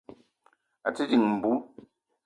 [0.87, 1.51] À te dìng mbú